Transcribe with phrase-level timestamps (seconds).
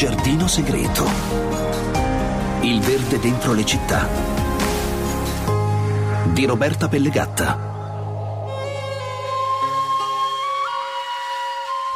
[0.00, 1.04] giardino segreto.
[2.62, 4.08] Il verde dentro le città.
[6.24, 7.58] Di Roberta Pellegatta.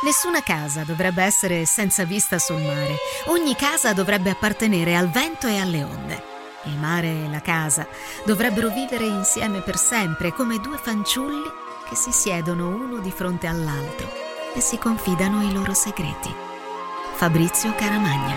[0.02, 2.96] Nessuna casa dovrebbe essere senza vista sul mare.
[3.28, 6.22] Ogni casa dovrebbe appartenere al vento e alle onde.
[6.64, 7.88] Il mare e la casa
[8.26, 11.50] dovrebbero vivere insieme per sempre come due fanciulli
[11.88, 14.06] che si siedono uno di fronte all'altro
[14.54, 16.43] e si confidano i loro segreti.
[17.24, 18.36] Fabrizio Caramagna.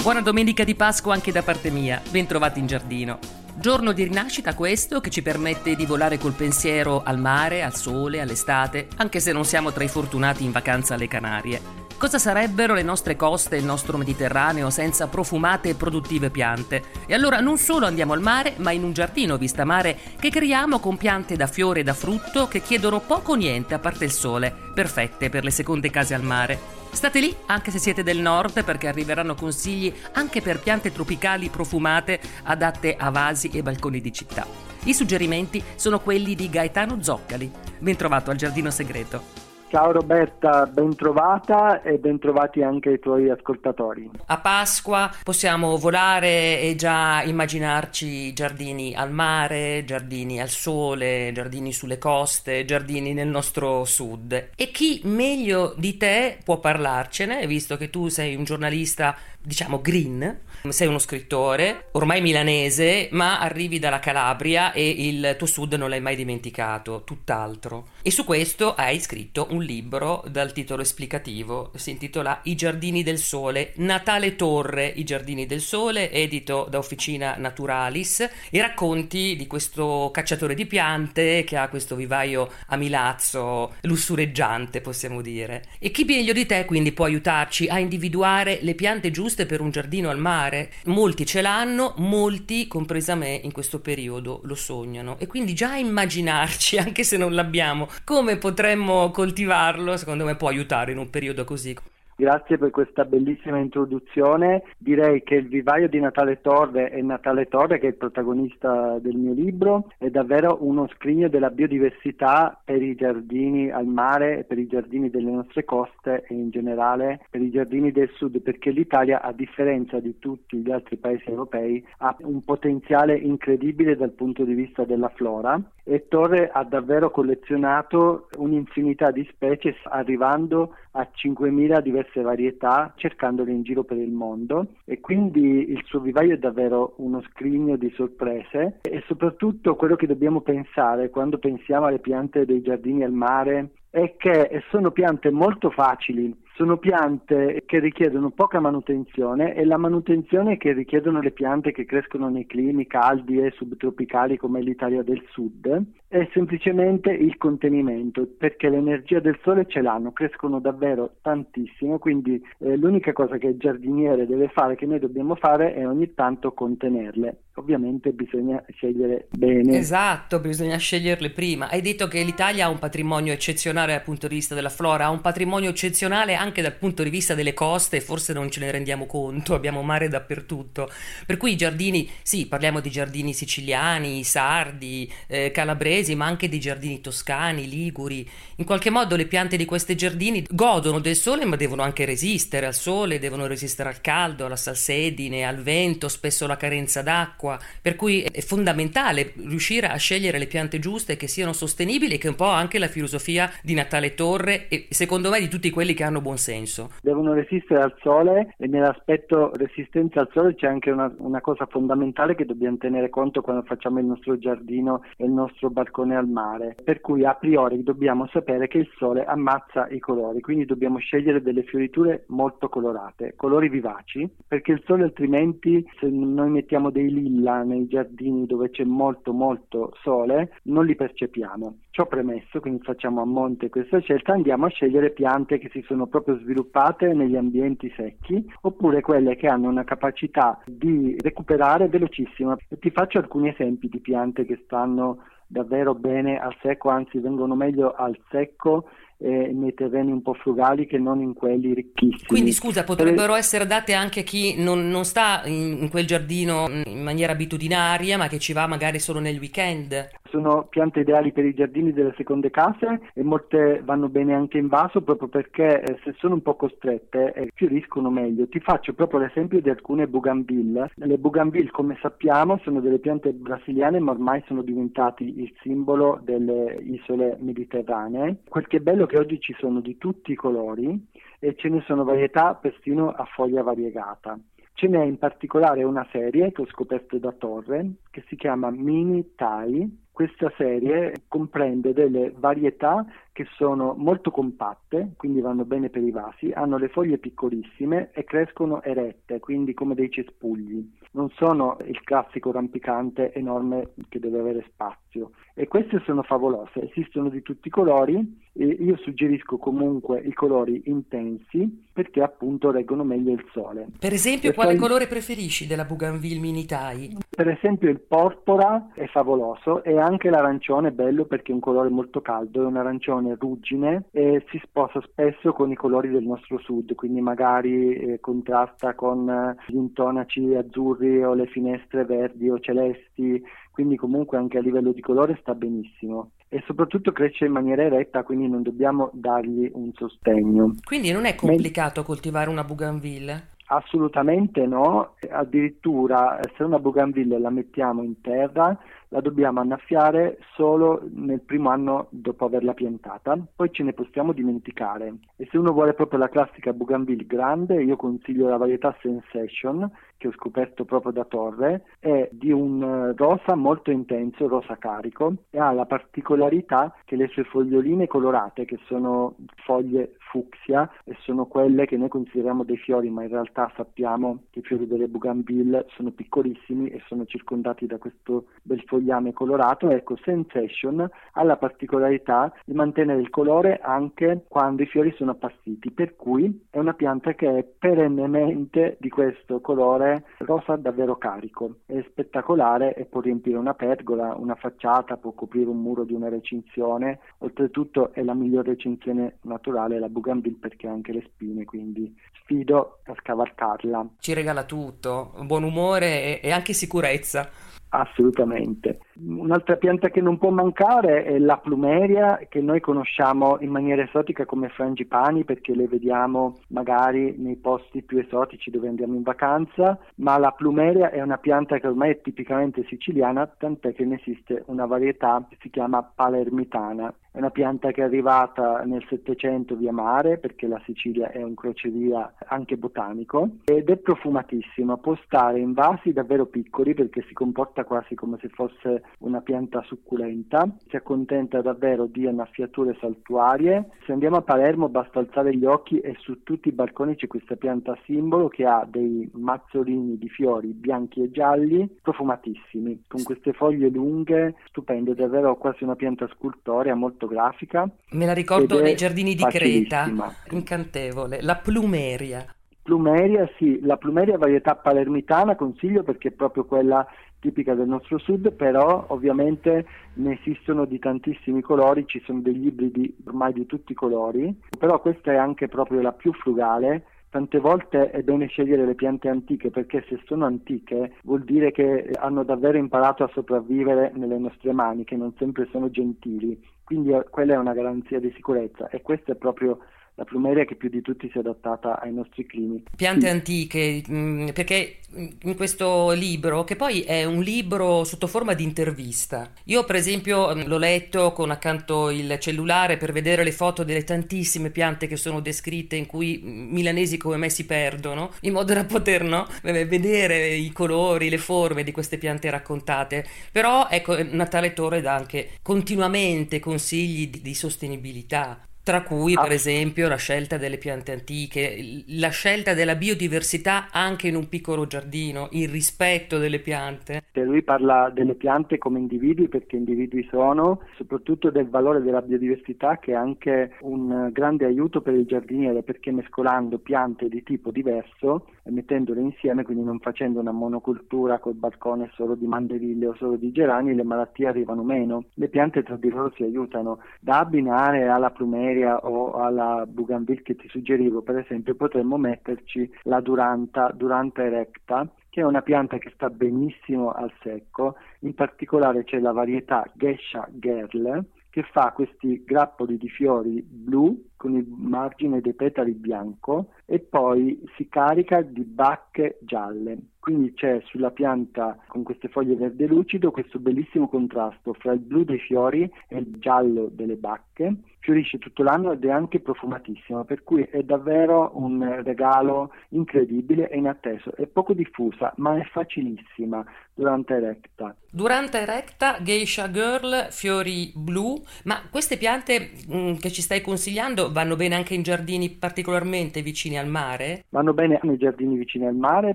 [0.00, 3.18] Buona domenica di Pasqua anche da parte mia, bentrovati in giardino.
[3.56, 8.20] Giorno di rinascita questo che ci permette di volare col pensiero al mare, al sole,
[8.20, 11.88] all'estate, anche se non siamo tra i fortunati in vacanza alle Canarie.
[12.00, 16.82] Cosa sarebbero le nostre coste e il nostro Mediterraneo senza profumate e produttive piante?
[17.04, 20.78] E allora non solo andiamo al mare, ma in un giardino vista mare che creiamo
[20.78, 24.12] con piante da fiore e da frutto che chiedono poco o niente a parte il
[24.12, 26.58] sole, perfette per le seconde case al mare.
[26.90, 32.18] State lì anche se siete del nord perché arriveranno consigli anche per piante tropicali profumate
[32.44, 34.46] adatte a vasi e balconi di città.
[34.84, 37.52] I suggerimenti sono quelli di Gaetano Zoccali.
[37.78, 39.49] Ben trovato al Giardino Segreto.
[39.70, 44.10] Ciao Roberta, ben trovata e ben trovati anche i tuoi ascoltatori.
[44.26, 51.98] A Pasqua possiamo volare e già immaginarci giardini al mare, giardini al sole, giardini sulle
[51.98, 54.48] coste, giardini nel nostro sud.
[54.56, 60.40] E chi meglio di te può parlarcene, visto che tu sei un giornalista, diciamo, green,
[60.68, 66.00] sei uno scrittore, ormai milanese, ma arrivi dalla Calabria e il tuo sud non l'hai
[66.00, 67.90] mai dimenticato, tutt'altro.
[68.02, 73.18] E su questo hai scritto un libro dal titolo esplicativo, si intitola I giardini del
[73.18, 80.10] sole, Natale Torre, I giardini del sole, edito da Officina Naturalis, e racconti di questo
[80.12, 85.64] cacciatore di piante che ha questo vivaio a Milazzo, lussureggiante possiamo dire.
[85.78, 89.70] E chi meglio di te quindi può aiutarci a individuare le piante giuste per un
[89.70, 90.72] giardino al mare?
[90.84, 95.18] Molti ce l'hanno, molti, compresa me, in questo periodo lo sognano.
[95.18, 99.10] E quindi già immaginarci, anche se non l'abbiamo, come potremmo
[99.50, 101.76] coltivarlo, secondo me può aiutare in un periodo così.
[102.20, 104.64] Grazie per questa bellissima introduzione.
[104.76, 109.16] Direi che il vivaio di Natale Torre e Natale Torre, che è il protagonista del
[109.16, 114.66] mio libro, è davvero uno scrigno della biodiversità per i giardini al mare, per i
[114.66, 119.32] giardini delle nostre coste e in generale per i giardini del sud, perché l'Italia, a
[119.32, 124.84] differenza di tutti gli altri paesi europei, ha un potenziale incredibile dal punto di vista
[124.84, 132.92] della flora e Torre ha davvero collezionato un'infinità di specie arrivando a 5.000 diverse varietà
[132.96, 137.76] cercandole in giro per il mondo e quindi il suo vivaio è davvero uno scrigno
[137.76, 143.12] di sorprese e soprattutto quello che dobbiamo pensare quando pensiamo alle piante dei giardini al
[143.12, 149.78] mare è che sono piante molto facili sono piante che richiedono poca manutenzione e la
[149.78, 155.24] manutenzione che richiedono le piante che crescono nei climi caldi e subtropicali come l'Italia del
[155.30, 162.44] Sud è semplicemente il contenimento perché l'energia del sole ce l'hanno, crescono davvero tantissimo, quindi
[162.58, 166.52] eh, l'unica cosa che il giardiniere deve fare, che noi dobbiamo fare è ogni tanto
[166.52, 167.44] contenerle.
[167.54, 169.76] Ovviamente bisogna scegliere bene.
[169.76, 171.68] Esatto, bisogna sceglierle prima.
[171.68, 175.10] Hai detto che l'Italia ha un patrimonio eccezionale dal punto di vista della flora, ha
[175.10, 179.04] un patrimonio eccezionale anche dal punto di vista delle coste, forse non ce ne rendiamo
[179.04, 180.88] conto, abbiamo mare dappertutto.
[181.26, 186.60] Per cui i giardini, sì, parliamo di giardini siciliani, sardi, eh, calabresi, ma anche di
[186.60, 188.26] giardini toscani, liguri.
[188.56, 192.66] In qualche modo le piante di questi giardini godono del sole, ma devono anche resistere
[192.66, 197.58] al sole, devono resistere al caldo, alla salsedine, al vento, spesso alla carenza d'acqua acqua,
[197.82, 202.30] per cui è fondamentale riuscire a scegliere le piante giuste che siano sostenibili, che è
[202.30, 206.04] un po' anche la filosofia di Natale Torre e secondo me di tutti quelli che
[206.04, 206.90] hanno buon senso.
[207.02, 212.34] Devono resistere al sole e nell'aspetto resistenza al sole c'è anche una, una cosa fondamentale
[212.34, 216.76] che dobbiamo tenere conto quando facciamo il nostro giardino e il nostro balcone al mare,
[216.82, 221.42] per cui a priori dobbiamo sapere che il sole ammazza i colori, quindi dobbiamo scegliere
[221.42, 227.29] delle fioriture molto colorate, colori vivaci, perché il sole altrimenti se noi mettiamo dei lili
[227.30, 231.78] villa nei giardini dove c'è molto molto sole non li percepiamo.
[231.90, 236.06] Ciò premesso, quindi facciamo a monte questa scelta, andiamo a scegliere piante che si sono
[236.06, 242.56] proprio sviluppate negli ambienti secchi oppure quelle che hanno una capacità di recuperare velocissima.
[242.68, 247.92] Ti faccio alcuni esempi di piante che stanno davvero bene al secco, anzi vengono meglio
[247.92, 248.88] al secco
[249.22, 252.26] eh, nei terreni un po' frugali che non in quelli ricchissimi.
[252.26, 256.68] Quindi scusa, potrebbero essere date anche a chi non, non sta in, in, quel giardino
[256.86, 260.08] in maniera abitudinaria, ma che ci va magari solo nel weekend?
[260.30, 264.68] Sono piante ideali per i giardini delle seconde case e molte vanno bene anche in
[264.68, 268.48] vaso proprio perché eh, se sono un po' costrette eh, fioriscono meglio.
[268.48, 270.92] Ti faccio proprio l'esempio di alcune bougainville.
[270.94, 276.78] Le bougainville, come sappiamo, sono delle piante brasiliane ma ormai sono diventati il simbolo delle
[276.80, 278.42] isole mediterranee.
[278.48, 281.08] Quel che è bello è che oggi ci sono di tutti i colori
[281.40, 284.38] e ce ne sono varietà persino a foglia variegata.
[284.74, 289.34] Ce n'è in particolare una serie che ho scoperto da Torre che si chiama Mini
[289.34, 290.08] Tai.
[290.20, 296.50] Questa serie comprende delle varietà che sono molto compatte, quindi vanno bene per i vasi,
[296.52, 300.86] hanno le foglie piccolissime e crescono erette, quindi come dei cespugli.
[301.12, 305.30] Non sono il classico rampicante enorme che deve avere spazio.
[305.54, 310.82] E queste sono favolose, esistono di tutti i colori e io suggerisco comunque i colori
[310.84, 313.86] intensi perché appunto reggono meglio il sole.
[313.98, 314.80] Per esempio, e quale poi...
[314.80, 317.16] colore preferisci della Bougainville Mini Tai?
[317.40, 321.88] Per esempio il porpora è favoloso e anche l'arancione è bello perché è un colore
[321.88, 326.58] molto caldo, è un arancione ruggine e si sposa spesso con i colori del nostro
[326.58, 332.60] sud, quindi magari eh, contrasta con eh, gli intonaci azzurri o le finestre verdi o
[332.60, 337.84] celesti, quindi comunque anche a livello di colore sta benissimo e soprattutto cresce in maniera
[337.84, 340.74] eretta, quindi non dobbiamo dargli un sostegno.
[340.84, 343.56] Quindi non è complicato Men- coltivare una bougainville?
[343.72, 348.76] Assolutamente no, addirittura se una bougainville la mettiamo in terra
[349.10, 355.14] la dobbiamo annaffiare solo nel primo anno dopo averla piantata, poi ce ne possiamo dimenticare.
[355.36, 360.28] E se uno vuole proprio la classica Bougainville grande, io consiglio la varietà Sensation, che
[360.28, 365.58] ho scoperto proprio da Torre, è di un eh, rosa molto intenso, rosa carico, e
[365.58, 371.86] ha la particolarità che le sue foglioline colorate, che sono foglie fucsia, e sono quelle
[371.86, 376.10] che noi consideriamo dei fiori, ma in realtà sappiamo che i fiori delle Bougainville sono
[376.10, 382.52] piccolissimi e sono circondati da questo bel foglio fogliame colorato, ecco Sensation ha la particolarità
[382.64, 387.34] di mantenere il colore anche quando i fiori sono appassiti, per cui è una pianta
[387.34, 393.74] che è perennemente di questo colore rosa davvero carico, è spettacolare e può riempire una
[393.74, 399.38] pergola, una facciata, può coprire un muro di una recinzione, oltretutto è la migliore recinzione
[399.42, 404.08] naturale la Bougainville perché ha anche le spine, quindi sfido a scavalcarla.
[404.18, 407.78] Ci regala tutto, buon umore e anche sicurezza.
[407.90, 409.00] Assolutamente.
[409.14, 414.44] Un'altra pianta che non può mancare è la plumeria, che noi conosciamo in maniera esotica
[414.44, 420.38] come frangipani perché le vediamo magari nei posti più esotici dove andiamo in vacanza, ma
[420.38, 424.86] la plumeria è una pianta che ormai è tipicamente siciliana, tant'è che ne esiste una
[424.86, 430.38] varietà che si chiama palermitana è una pianta che è arrivata nel Settecento via mare
[430.38, 436.12] perché la Sicilia è un crocevia anche botanico ed è profumatissima, può stare in vasi
[436.12, 442.06] davvero piccoli perché si comporta quasi come se fosse una pianta succulenta, si accontenta davvero
[442.06, 443.90] di annaffiature saltuarie.
[444.04, 447.56] Se andiamo a Palermo basta alzare gli occhi e su tutti i balconi c'è questa
[447.56, 453.88] pianta simbolo che ha dei mazzolini di fiori bianchi e gialli profumatissimi, con queste foglie
[453.88, 457.88] lunghe, stupende, davvero quasi una pianta scultorea molto fotografica.
[458.10, 460.10] Me la ricordo nei giardini di Creta,
[460.50, 462.44] incantevole, la plumeria.
[462.82, 467.06] Plumeria, sì, la plumeria varietà palermitana consiglio perché è proprio quella
[467.40, 473.16] tipica del nostro sud, però ovviamente ne esistono di tantissimi colori, ci sono degli ibridi
[473.26, 478.10] ormai di tutti i colori, però questa è anche proprio la più frugale Tante volte
[478.10, 482.76] è bene scegliere le piante antiche perché se sono antiche vuol dire che hanno davvero
[482.76, 486.60] imparato a sopravvivere nelle nostre mani, che non sempre sono gentili.
[486.82, 489.78] Quindi eh, quella è una garanzia di sicurezza e questo è proprio
[490.14, 492.82] la plumeria che più di tutti si è adattata ai nostri climi.
[492.94, 493.32] Piante sì.
[493.32, 499.50] antiche, mm, perché in questo libro, che poi è un libro sotto forma di intervista,
[499.64, 504.04] io per esempio mm, l'ho letto con accanto il cellulare per vedere le foto delle
[504.04, 508.74] tantissime piante che sono descritte in cui mm, milanesi come me si perdono, in modo
[508.74, 513.24] da poter no, vedere i colori, le forme di queste piante raccontate.
[513.50, 519.54] Però ecco, Natale Torre dà anche continuamente consigli di, di sostenibilità tra cui per ah.
[519.54, 525.48] esempio la scelta delle piante antiche, la scelta della biodiversità anche in un piccolo giardino,
[525.52, 527.22] il rispetto delle piante.
[527.32, 533.12] Lui parla delle piante come individui perché individui sono, soprattutto del valore della biodiversità che
[533.12, 539.20] è anche un grande aiuto per il giardiniere perché mescolando piante di tipo diverso mettendole
[539.20, 543.94] insieme, quindi non facendo una monocultura col balcone solo di mandarille o solo di gerani,
[543.94, 545.24] le malattie arrivano meno.
[545.34, 547.00] Le piante tra di loro si aiutano.
[547.20, 553.20] Da abbinare alla plumeria o alla Bougainville che ti suggerivo, per esempio, potremmo metterci la
[553.20, 559.18] Duranta, Duranta erecta, che è una pianta che sta benissimo al secco, in particolare c'è
[559.20, 565.52] la varietà Gesha Girl che fa questi grappoli di fiori blu con il margine dei
[565.52, 569.96] petali bianco e poi si carica di bacche gialle.
[570.18, 575.24] Quindi c'è sulla pianta con queste foglie verde lucido questo bellissimo contrasto fra il blu
[575.24, 577.74] dei fiori e il giallo delle bacche.
[578.00, 583.76] Fiorisce tutto l'anno ed è anche profumatissimo, per cui è davvero un regalo incredibile e
[583.76, 584.34] inatteso.
[584.34, 587.94] È poco diffusa, ma è facilissima durante Erecta.
[588.10, 594.32] Durante Erecta, Geisha Girl, fiori blu, ma queste piante mh, mm, che ci stai consigliando
[594.32, 597.44] vanno bene anche in giardini particolarmente vicini al mare?
[597.50, 599.34] Vanno bene nei giardini vicini al mare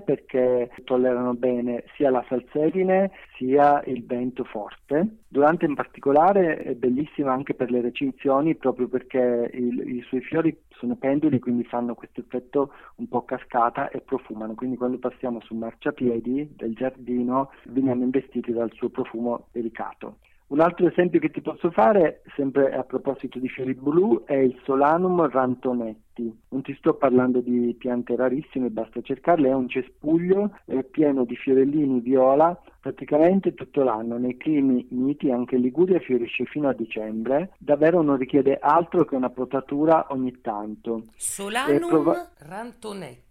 [0.00, 5.20] perché tollerano bene sia la salsedine sia il vento forte.
[5.28, 10.56] Durante in particolare è bellissima anche per le recinzioni proprio perché il, i suoi fiori
[10.70, 15.56] sono penduli quindi fanno questo effetto un po' cascata e profumano quindi quando passiamo sul
[15.56, 20.18] marciapiedi del giardino veniamo investiti dal suo profumo delicato.
[20.48, 24.56] Un altro esempio che ti posso fare, sempre a proposito di fiori blu, è il
[24.62, 26.04] Solanum rantonetti.
[26.50, 31.34] Non ti sto parlando di piante rarissime, basta cercarle, è un cespuglio è pieno di
[31.34, 34.16] fiorellini viola praticamente tutto l'anno.
[34.18, 37.50] Nei climi miti, anche in Liguria, fiorisce fino a dicembre.
[37.58, 41.02] Davvero non richiede altro che una potatura ogni tanto.
[41.16, 43.25] Solanum prova- rantonetti.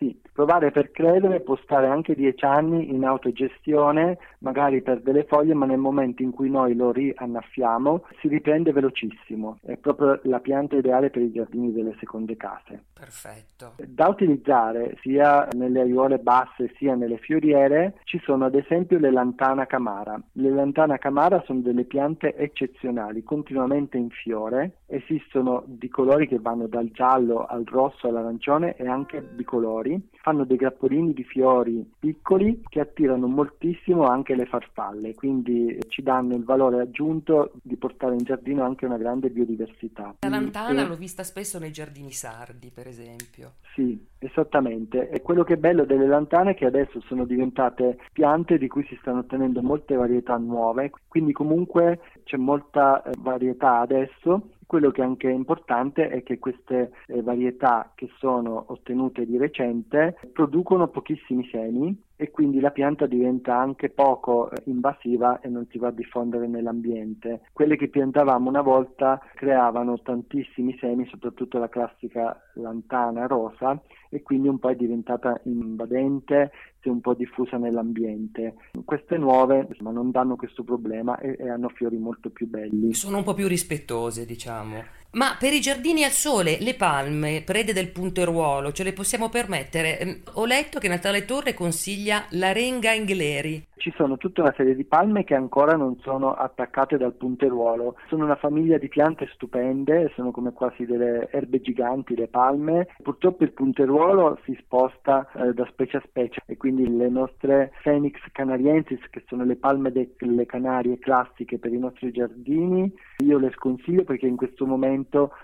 [0.00, 5.52] Sì, provare per credere può stare anche dieci anni in autogestione, magari per delle foglie,
[5.52, 9.58] ma nel momento in cui noi lo riannaffiamo si riprende velocissimo.
[9.60, 12.84] È proprio la pianta ideale per i giardini delle seconde case.
[12.94, 13.74] Perfetto.
[13.76, 19.66] Da utilizzare sia nelle aiuole basse sia nelle fioriere ci sono ad esempio le lantana
[19.66, 20.18] camara.
[20.32, 26.66] Le lantana camara sono delle piante eccezionali, continuamente in fiore, esistono di colori che vanno
[26.66, 32.80] dal giallo al rosso all'arancione e anche bicolori fanno dei grappolini di fiori piccoli che
[32.80, 38.64] attirano moltissimo anche le farfalle, quindi ci danno il valore aggiunto di portare in giardino
[38.64, 40.14] anche una grande biodiversità.
[40.20, 40.86] La lantana e...
[40.86, 43.52] l'ho vista spesso nei giardini sardi, per esempio.
[43.74, 45.08] Sì, esattamente.
[45.08, 48.84] E quello che è bello delle lantane è che adesso sono diventate piante di cui
[48.84, 55.02] si stanno ottenendo molte varietà nuove, quindi comunque c'è molta eh, varietà adesso quello che
[55.02, 61.44] è anche importante è che queste eh, varietà che sono ottenute di recente producono pochissimi
[61.50, 65.90] semi e quindi la pianta diventa anche poco eh, invasiva e non si va a
[65.90, 67.40] diffondere nell'ambiente.
[67.52, 73.76] Quelle che piantavamo una volta creavano tantissimi semi, soprattutto la classica lantana rosa,
[74.08, 78.54] e quindi un po' è diventata invadente, si è un po' diffusa nell'ambiente.
[78.84, 82.94] Queste nuove insomma, non danno questo problema e, e hanno fiori molto più belli.
[82.94, 84.98] Sono un po' più rispettose, diciamo.
[85.12, 89.98] Ma per i giardini al sole, le palme, prede del punteruolo, ce le possiamo permettere?
[89.98, 93.66] Ehm, ho letto che Natale Torre consiglia l'arenga ingleri.
[93.80, 97.96] Ci sono tutta una serie di palme che ancora non sono attaccate dal punteruolo.
[98.08, 102.88] Sono una famiglia di piante stupende, sono come quasi delle erbe giganti, le palme.
[103.02, 108.20] Purtroppo il punteruolo si sposta eh, da specie a specie e quindi le nostre Phoenix
[108.32, 112.92] canariensis, che sono le palme delle Canarie classiche per i nostri giardini,
[113.24, 114.99] io le sconsiglio perché in questo momento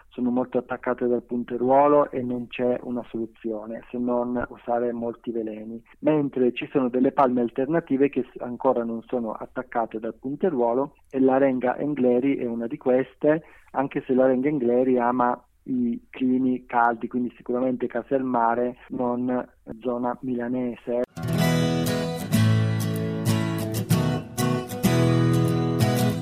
[0.09, 5.83] sono molto attaccate dal punteruolo e non c'è una soluzione se non usare molti veleni.
[6.01, 11.77] Mentre ci sono delle palme alternative che ancora non sono attaccate dal punteruolo e l'arenga
[11.77, 17.87] Engleri è una di queste, anche se l'arenga Engleri ama i climi caldi, quindi sicuramente
[17.87, 19.47] case al mare, non
[19.81, 21.03] zona milanese.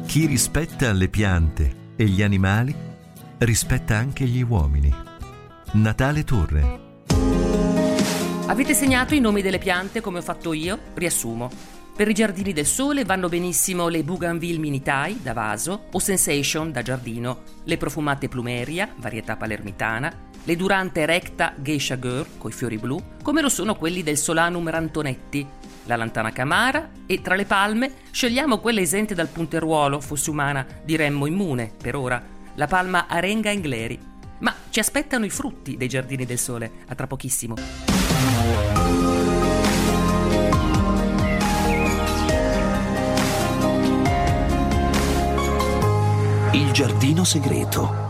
[0.06, 2.92] Chi rispetta le piante e gli animali
[3.44, 4.92] rispetta anche gli uomini.
[5.72, 6.80] Natale Torre.
[8.46, 10.78] Avete segnato i nomi delle piante come ho fatto io?
[10.94, 11.50] Riassumo.
[11.94, 16.72] Per i giardini del sole vanno benissimo le Bougainville Mini Thai da vaso o Sensation
[16.72, 23.00] da giardino, le profumate Plumeria, varietà palermitana, le Durante Recta Geisha Girl coi fiori blu,
[23.22, 25.46] come lo sono quelli del Solanum Rantonetti,
[25.84, 31.26] la Lantana Camara e tra le palme scegliamo quella esente dal punteruolo, fosse umana, diremmo
[31.26, 33.98] immune per ora, la palma Arenga Ingleri.
[34.40, 37.54] Ma ci aspettano i frutti dei giardini del sole, a tra pochissimo.
[46.52, 48.02] Il giardino segreto.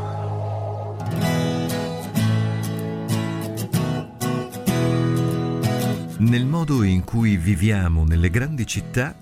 [6.19, 9.15] Nel modo in cui viviamo nelle grandi città,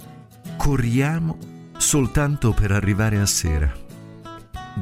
[0.57, 1.37] corriamo
[1.77, 3.82] soltanto per arrivare a sera.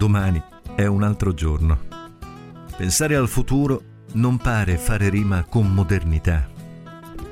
[0.01, 0.43] Domani
[0.75, 1.79] è un altro giorno.
[2.75, 6.49] Pensare al futuro non pare fare rima con modernità.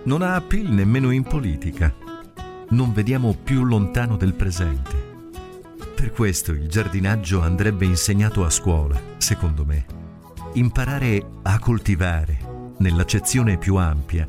[0.03, 1.95] Non ha appeal nemmeno in politica.
[2.69, 4.95] Non vediamo più lontano del presente.
[5.95, 9.87] Per questo il giardinaggio andrebbe insegnato a scuola, secondo me.
[10.53, 14.27] Imparare a coltivare, nell'accezione più ampia,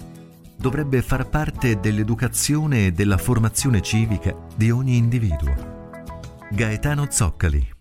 [0.56, 5.98] dovrebbe far parte dell'educazione e della formazione civica di ogni individuo.
[6.52, 7.78] Gaetano Zoccali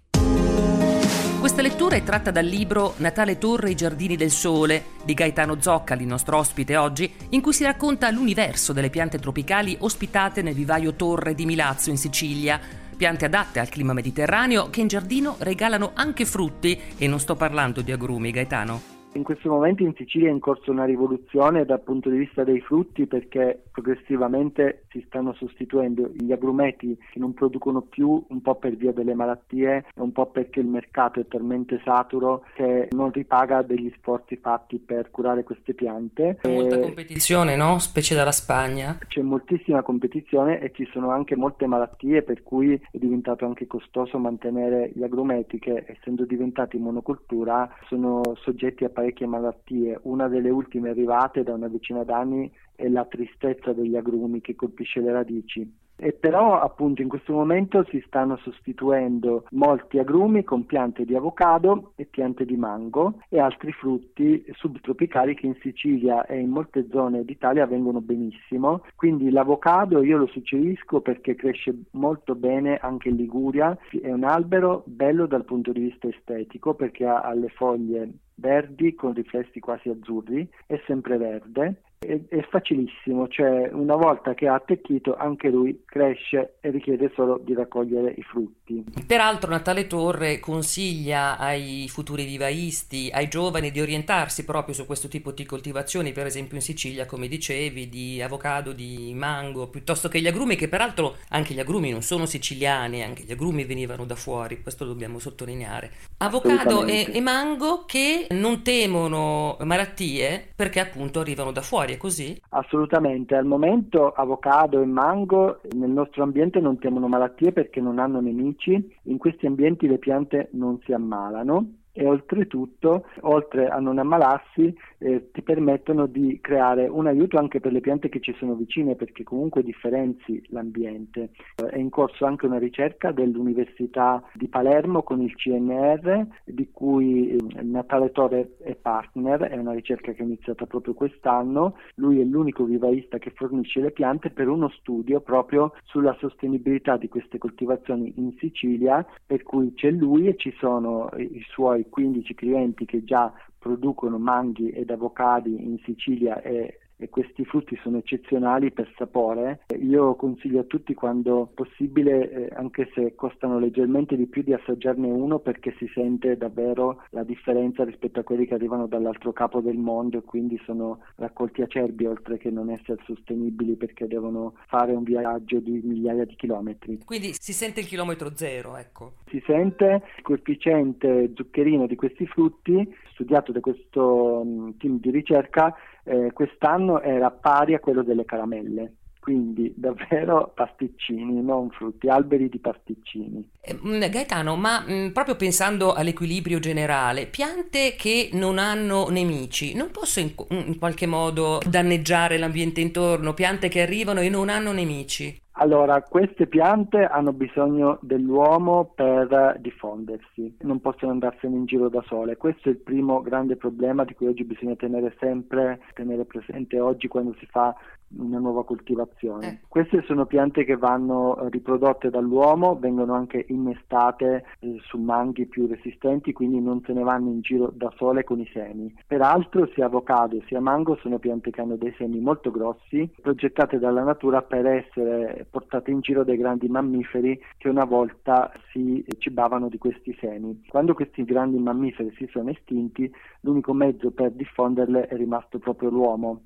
[1.48, 6.04] questa lettura è tratta dal libro Natale Torre i giardini del sole di Gaetano Zoccali,
[6.04, 11.34] nostro ospite oggi, in cui si racconta l'universo delle piante tropicali ospitate nel vivaio Torre
[11.34, 12.60] di Milazzo in Sicilia.
[12.94, 17.80] Piante adatte al clima mediterraneo che in giardino regalano anche frutti e non sto parlando
[17.80, 18.97] di agrumi, Gaetano.
[19.18, 22.60] In questo momento in Sicilia è in corso una rivoluzione dal punto di vista dei
[22.60, 28.76] frutti perché progressivamente si stanno sostituendo gli agrumeti che non producono più un po' per
[28.76, 33.62] via delle malattie e un po' perché il mercato è talmente saturo che non ripaga
[33.62, 36.38] degli sforzi fatti per curare queste piante.
[36.40, 37.80] C'è molta competizione, no?
[37.80, 38.98] Specie dalla Spagna.
[39.08, 44.16] C'è moltissima competizione e ci sono anche molte malattie per cui è diventato anche costoso
[44.18, 49.98] mantenere gli agrumeti che essendo diventati monocultura sono soggetti a parecchie malattie.
[50.02, 55.00] Una delle ultime arrivate da una decina d'anni è la tristezza degli agrumi che colpisce
[55.00, 55.76] le radici.
[56.00, 61.92] E però appunto in questo momento si stanno sostituendo molti agrumi con piante di avocado
[61.96, 67.24] e piante di mango e altri frutti subtropicali che in Sicilia e in molte zone
[67.24, 68.84] d'Italia vengono benissimo.
[68.94, 74.84] Quindi l'avocado io lo suggerisco perché cresce molto bene anche in Liguria, è un albero
[74.86, 80.48] bello dal punto di vista estetico perché ha le foglie verdi con riflessi quasi azzurri,
[80.66, 86.54] è sempre verde è, è, facilissimo, cioè una volta che ha attecchito anche lui cresce
[86.60, 88.84] e richiede solo di raccogliere i frutti.
[89.06, 95.32] Peraltro Natale Torre consiglia ai futuri vivaisti, ai giovani di orientarsi proprio su questo tipo
[95.32, 100.26] di coltivazioni, per esempio in Sicilia, come dicevi, di avocado, di mango, piuttosto che gli
[100.26, 104.62] agrumi, che peraltro anche gli agrumi non sono siciliani, anche gli agrumi venivano da fuori,
[104.62, 105.90] questo dobbiamo sottolineare.
[106.18, 112.40] Avocado e, e mango che non temono malattie perché appunto arrivano da fuori, è così?
[112.50, 118.20] Assolutamente, al momento avocado e mango nel nostro ambiente non temono malattie perché non hanno
[118.20, 124.72] nemici, in questi ambienti le piante non si ammalano e oltretutto, oltre a non ammalarsi,
[124.98, 128.94] eh, ti permettono di creare un aiuto anche per le piante che ci sono vicine
[128.94, 131.30] perché comunque differenzi l'ambiente.
[131.56, 137.30] Eh, è in corso anche una ricerca dell'Università di Palermo con il CNR di cui
[137.30, 142.24] eh, Natale Torre è partner, è una ricerca che è iniziata proprio quest'anno, lui è
[142.24, 148.12] l'unico vivaista che fornisce le piante per uno studio proprio sulla sostenibilità di queste coltivazioni
[148.18, 153.32] in Sicilia, per cui c'è lui e ci sono i suoi 15 clienti che già
[153.58, 159.60] producono manghi ed avocadi in Sicilia e e questi frutti sono eccezionali per sapore.
[159.80, 165.08] Io consiglio a tutti quando possibile, eh, anche se costano leggermente di più, di assaggiarne
[165.08, 169.78] uno perché si sente davvero la differenza rispetto a quelli che arrivano dall'altro capo del
[169.78, 175.04] mondo e quindi sono raccolti acerbi oltre che non essere sostenibili perché devono fare un
[175.04, 177.00] viaggio di migliaia di chilometri.
[177.04, 179.12] Quindi si sente il chilometro zero, ecco.
[179.28, 185.74] Si sente il coefficiente zuccherino di questi frutti, studiato da questo um, team di ricerca,
[186.08, 188.94] eh, quest'anno era pari a quello delle caramelle
[189.28, 193.46] quindi davvero pasticcini, non frutti, alberi di pasticcini.
[193.60, 199.74] Eh, mm, Gaetano, ma mh, mm, proprio pensando all'equilibrio generale, piante che non hanno nemici,
[199.74, 204.72] non possono in, in qualche modo danneggiare l'ambiente intorno, piante che arrivano e non hanno
[204.72, 205.38] nemici?
[205.60, 212.36] Allora, queste piante hanno bisogno dell'uomo per diffondersi, non possono andarsene in giro da sole.
[212.36, 217.08] Questo è il primo grande problema di cui oggi bisogna tenere sempre tenere presente oggi
[217.08, 217.74] quando si fa
[218.16, 219.46] una nuova coltivazione.
[219.46, 219.58] Eh.
[219.68, 226.32] Queste sono piante che vanno riprodotte dall'uomo, vengono anche innestate eh, su manghi più resistenti,
[226.32, 228.94] quindi non se ne vanno in giro da sole con i semi.
[229.06, 234.02] Peraltro sia avocado sia mango sono piante che hanno dei semi molto grossi, progettate dalla
[234.02, 239.78] natura per essere portate in giro dai grandi mammiferi che una volta si cibavano di
[239.78, 240.64] questi semi.
[240.68, 246.42] Quando questi grandi mammiferi si sono estinti, l'unico mezzo per diffonderle è rimasto proprio l'uomo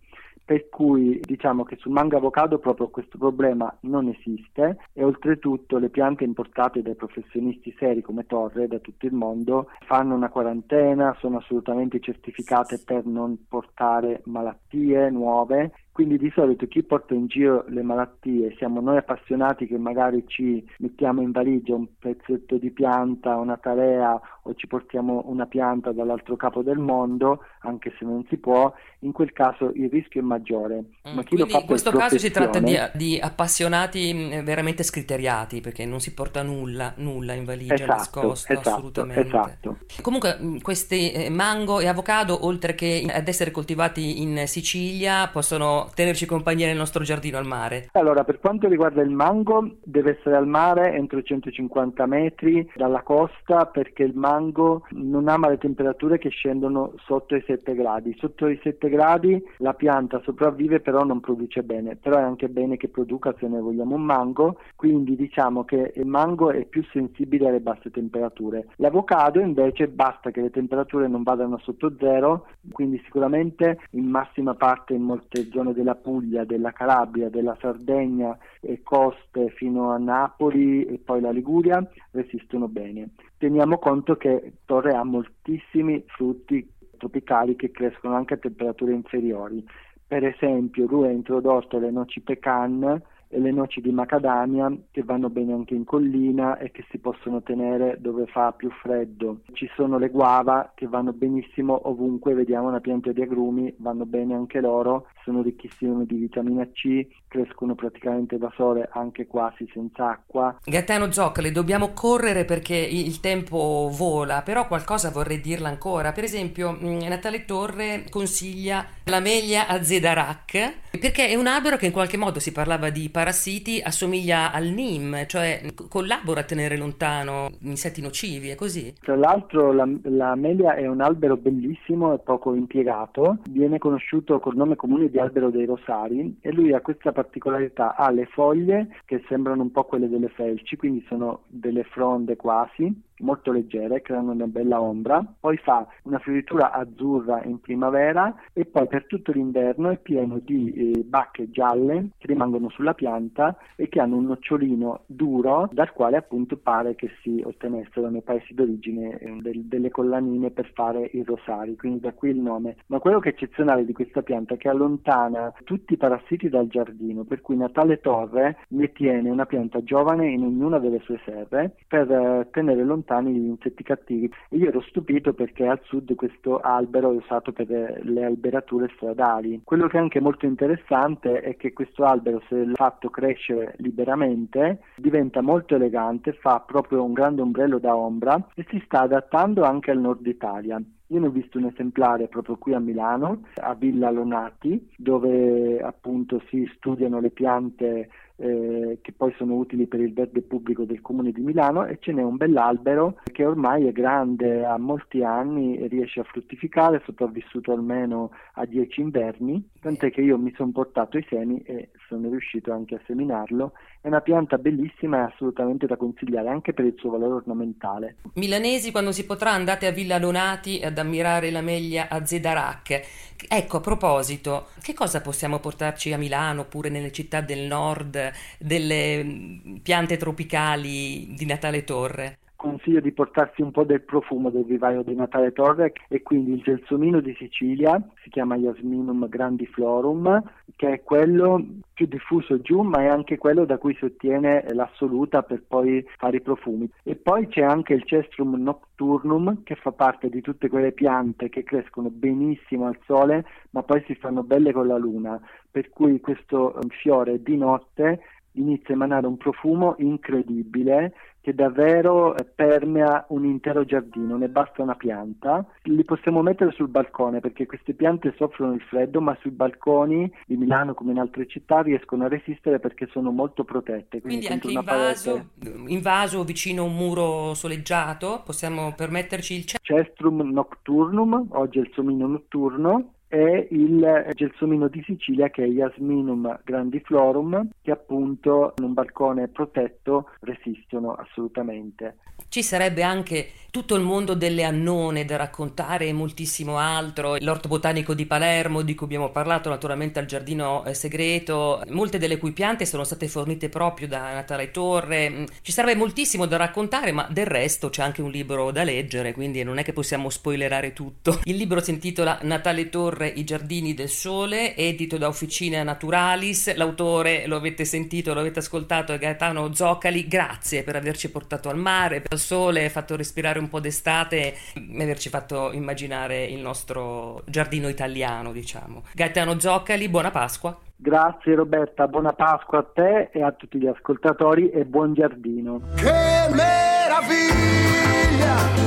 [0.52, 5.88] per cui diciamo che sul mango avocado proprio questo problema non esiste e oltretutto le
[5.88, 11.38] piante importate dai professionisti seri come Torre da tutto il mondo fanno una quarantena, sono
[11.38, 17.82] assolutamente certificate per non portare malattie nuove Quindi di solito chi porta in giro le
[17.82, 23.58] malattie siamo noi appassionati che magari ci mettiamo in valigia un pezzetto di pianta, una
[23.58, 28.72] tarea o ci portiamo una pianta dall'altro capo del mondo, anche se non si può,
[29.00, 30.82] in quel caso il rischio è maggiore.
[31.08, 34.82] Mm, Ma chi lo fa in questo caso si tratta di, di, appassionati mm, veramente
[34.82, 39.20] scriteriati, perché non si porta nulla, nulla in valigia esatto, nascosto, esatto, assolutamente.
[39.20, 39.78] Esatto.
[40.00, 45.81] Comunque mm, questi eh, mango e avocado, oltre che ad essere coltivati in Sicilia, possono
[45.94, 47.88] tenerci compagnia nel nostro giardino al mare.
[47.92, 53.02] Allora, per quanto riguarda il mango, deve essere al mare entro i 150 metri dalla
[53.02, 58.14] costa perché il mango non ama le temperature che scendono sotto i 7 gradi.
[58.18, 62.76] Sotto i 7 gradi la pianta sopravvive però non produce bene, però è anche bene
[62.76, 67.48] che produca se noi vogliamo un mango, quindi diciamo che il mango è più sensibile
[67.48, 68.68] alle basse temperature.
[68.76, 74.94] L'avocado invece basta che le temperature non vadano sotto zero, quindi sicuramente in massima parte
[74.94, 80.98] in molte zone della Puglia, della Calabria, della Sardegna e coste fino a Napoli e
[80.98, 83.10] poi la Liguria resistono bene.
[83.38, 89.64] Teniamo conto che Torre ha moltissimi frutti tropicali che crescono anche a temperature inferiori.
[90.06, 95.30] Per esempio, lui ha introdotto le noci pecan e le noci di macadamia che vanno
[95.30, 99.40] bene anche in collina e che si possono tenere dove fa più freddo.
[99.52, 104.34] Ci sono le guava che vanno benissimo ovunque, vediamo una pianta di agrumi, vanno bene
[104.34, 110.58] anche loro, sono ricchissime di vitamina C, crescono praticamente da sole anche quasi senza acqua.
[110.62, 116.12] Gaetano Zoccoli, dobbiamo correre perché il tempo vola, però qualcosa vorrei dirla ancora.
[116.12, 121.86] Per esempio, mm, Natale Torre consiglia la meglia a Zedarac perché è un albero che
[121.86, 127.50] in qualche modo si parlava di parassiti, assomiglia al NIM, cioè collabora a tenere lontano
[127.60, 128.92] insetti nocivi, è così?
[129.00, 134.56] Tra l'altro la, la melia è un albero bellissimo e poco impiegato, viene conosciuto col
[134.56, 139.22] nome comune di albero dei rosari e lui ha questa particolarità, ha le foglie che
[139.28, 144.46] sembrano un po' quelle delle felci, quindi sono delle fronde quasi, molto leggere, creano una
[144.46, 149.98] bella ombra, poi fa una fioritura azzurra in primavera e poi per tutto l'inverno è
[149.98, 155.68] pieno di eh, bacche gialle che rimangono sulla pianta e che hanno un nocciolino duro
[155.72, 160.70] dal quale appunto pare che si ottenessero nei paesi d'origine eh, del, delle collanine per
[160.74, 162.76] fare i rosari, quindi da qui il nome.
[162.86, 166.66] Ma quello che è eccezionale di questa pianta è che allontana tutti i parassiti dal
[166.66, 171.76] giardino, per cui Natale Torre ne tiene una pianta giovane in ognuna delle sue serre
[171.86, 174.32] per eh, tenere lontano lontani gli insetti cattivi.
[174.48, 179.60] E io ero stupito perché al sud questo albero è usato per le alberature stradali.
[179.64, 185.42] Quello che è anche molto interessante è che questo albero, se fatto crescere liberamente, diventa
[185.42, 189.98] molto elegante, fa proprio un grande ombrello da ombra e si sta adattando anche al
[189.98, 190.80] nord Italia.
[191.08, 196.42] Io ne ho visto un esemplare proprio qui a Milano, a Villa Lonati, dove appunto
[196.48, 201.30] si studiano le piante eh, che poi sono utili per il verde pubblico del comune
[201.30, 205.86] di Milano e ce n'è un bell'albero che ormai è grande, ha molti anni e
[205.86, 211.18] riesce a fruttificare, è sopravvissuto almeno a dieci inverni, tant'è che io mi sono portato
[211.18, 213.72] i semi e sono riuscito anche a seminarlo.
[214.00, 218.16] È una pianta bellissima e assolutamente da consigliare anche per il suo valore ornamentale.
[218.34, 223.02] Milanesi, quando si potrà, andate a Villa Lonati ad ammirare la meglia a Zedarac.
[223.48, 229.22] Ecco, a proposito, che cosa possiamo portarci a Milano oppure nelle città del nord delle
[229.24, 232.38] mm, piante tropicali di Natale Torre?
[232.62, 236.62] Consiglio di portarsi un po' del profumo del vivaio di Natale Torre e quindi il
[236.62, 240.40] gelsomino di Sicilia, si chiama Jasminum grandiflorum,
[240.76, 241.60] che è quello
[241.92, 246.36] più diffuso giù, ma è anche quello da cui si ottiene l'assoluta per poi fare
[246.36, 246.88] i profumi.
[247.02, 251.64] E poi c'è anche il Cestrum nocturnum, che fa parte di tutte quelle piante che
[251.64, 256.78] crescono benissimo al sole, ma poi si fanno belle con la luna, per cui questo
[256.90, 258.20] fiore di notte
[258.52, 264.94] inizia a emanare un profumo incredibile che davvero permea un intero giardino, ne basta una
[264.94, 265.66] pianta.
[265.82, 270.56] Li possiamo mettere sul balcone perché queste piante soffrono il freddo, ma sui balconi di
[270.56, 274.20] Milano come in altre città riescono a resistere perché sono molto protette.
[274.20, 275.48] Quindi, quindi anche in vaso,
[275.86, 281.90] in vaso, vicino a un muro soleggiato possiamo permetterci il Cestrum nocturnum, oggi è il
[281.92, 288.92] somino notturno, è il gelsomino di Sicilia che è Jasminum grandiflorum che appunto in un
[288.92, 292.16] balcone protetto resistono assolutamente.
[292.48, 298.12] Ci sarebbe anche tutto il mondo delle annone da raccontare e moltissimo altro, l'orto botanico
[298.12, 302.84] di Palermo di cui abbiamo parlato naturalmente al giardino eh, segreto, molte delle cui piante
[302.84, 307.46] sono state fornite proprio da Natale Torre, mm, ci sarebbe moltissimo da raccontare ma del
[307.46, 311.40] resto c'è anche un libro da leggere quindi non è che possiamo spoilerare tutto.
[311.44, 316.74] Il libro si intitola Natale Torre tradurre I Giardini del Sole, edito da Officina Naturalis.
[316.74, 320.26] L'autore, lo avete sentito, lo avete ascoltato, è Gaetano Zoccali.
[320.26, 325.28] Grazie per averci portato al mare, al sole, fatto respirare un po' d'estate e averci
[325.28, 329.04] fatto immaginare il nostro giardino italiano, diciamo.
[329.14, 330.76] Gaetano Zoccali, buona Pasqua.
[330.96, 335.80] Grazie Roberta, buona Pasqua a te e a tutti gli ascoltatori e buon giardino.
[335.96, 337.80] Che meraviglia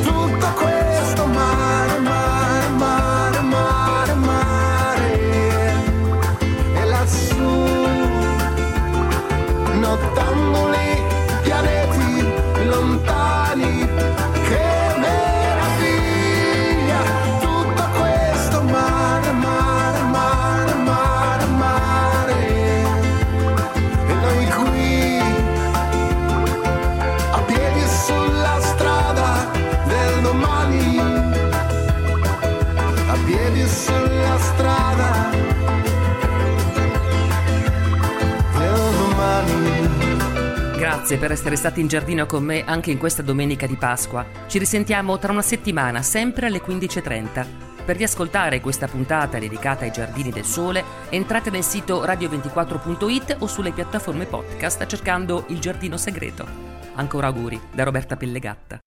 [0.02, 1.95] tutto questo mare, mare,
[41.06, 44.26] Grazie per essere stati in giardino con me anche in questa domenica di Pasqua.
[44.48, 47.46] Ci risentiamo tra una settimana, sempre alle 15.30.
[47.86, 53.72] Per riascoltare questa puntata dedicata ai giardini del sole, entrate nel sito radio24.it o sulle
[53.72, 56.44] piattaforme podcast cercando Il giardino segreto.
[56.96, 58.80] Ancora auguri da Roberta Pellegatta.